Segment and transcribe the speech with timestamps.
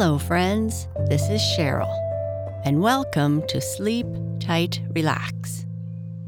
[0.00, 0.88] Hello, friends.
[1.10, 1.94] This is Cheryl,
[2.64, 4.06] and welcome to Sleep
[4.40, 5.66] Tight Relax,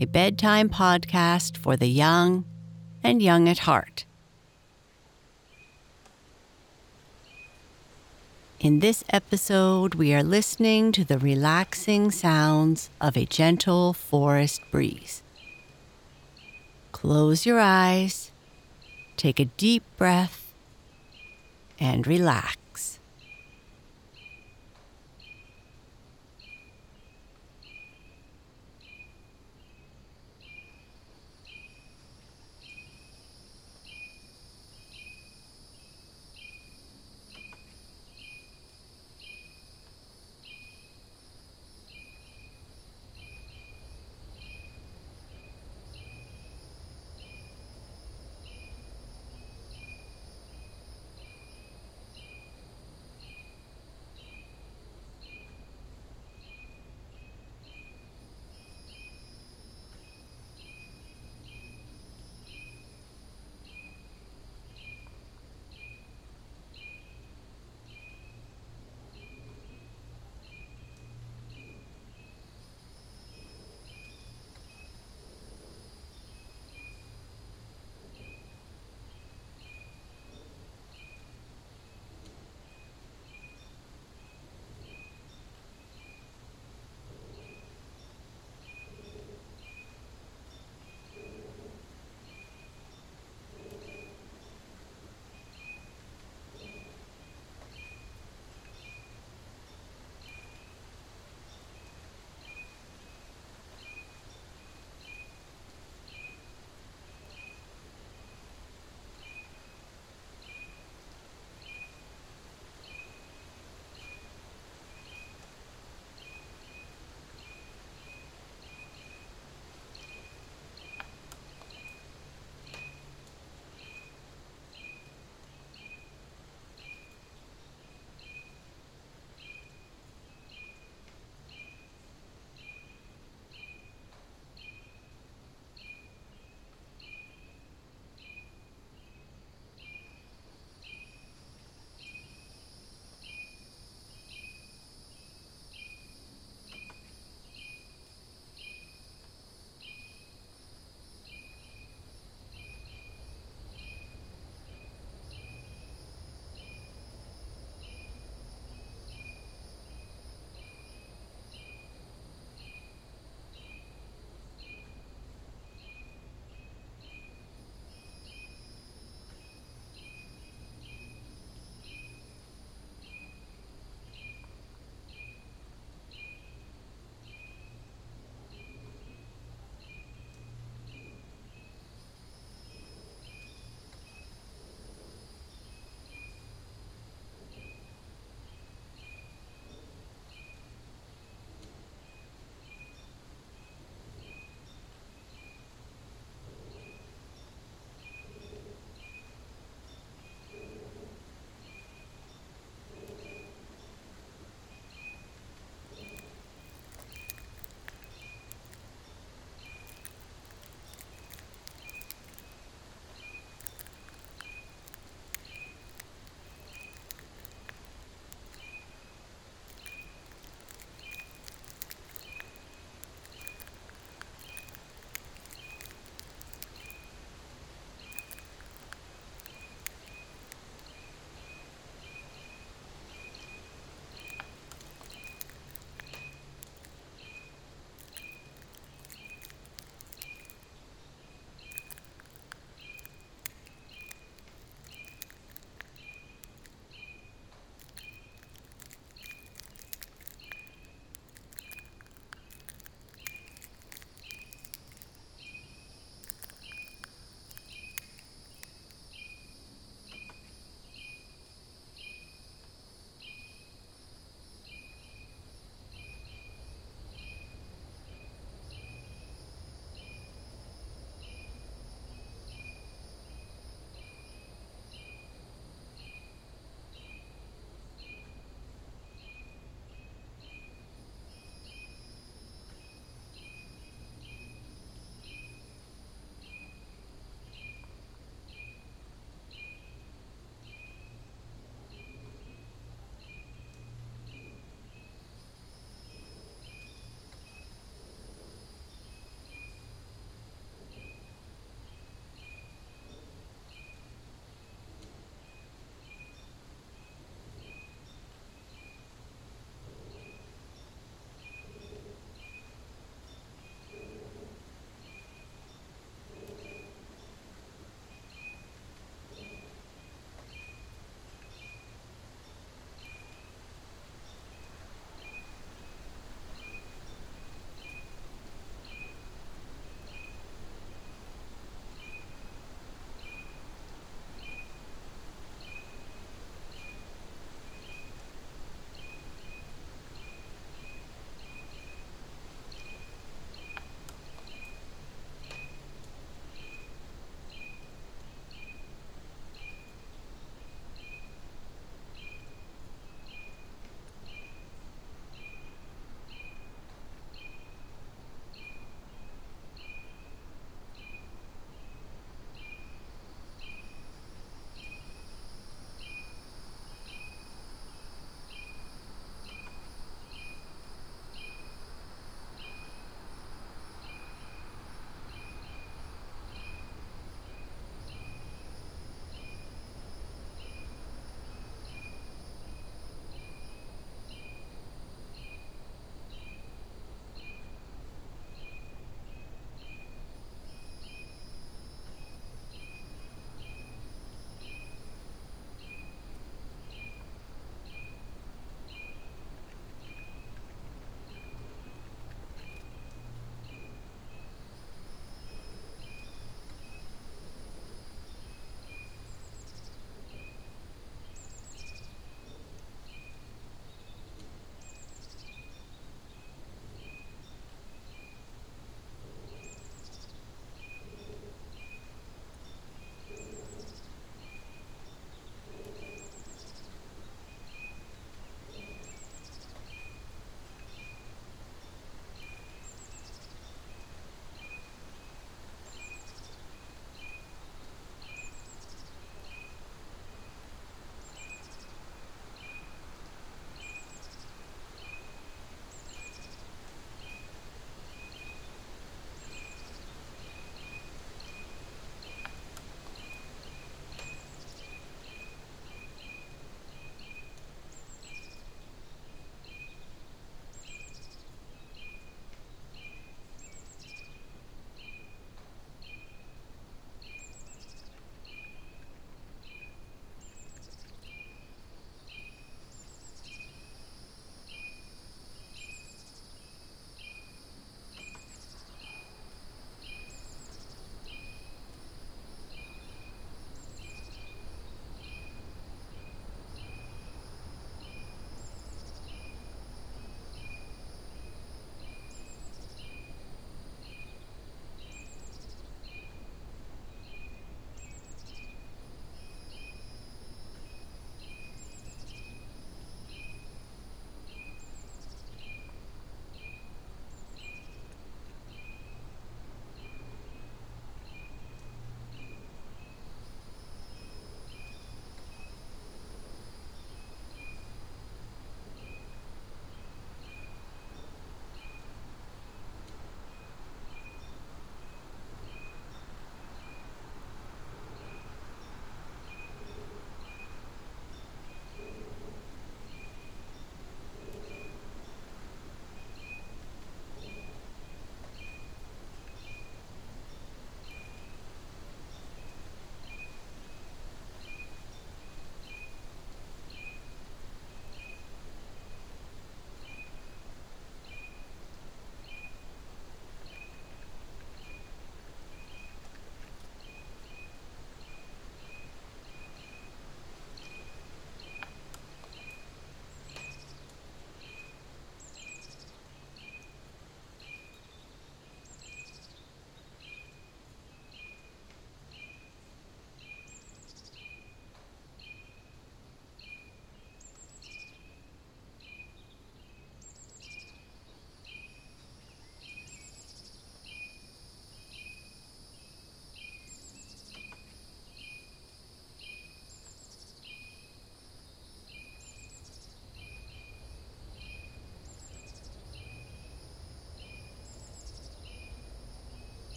[0.00, 2.46] a bedtime podcast for the young
[3.04, 4.06] and young at heart.
[8.58, 15.22] In this episode, we are listening to the relaxing sounds of a gentle forest breeze.
[16.92, 18.30] Close your eyes,
[19.18, 20.54] take a deep breath,
[21.78, 22.56] and relax.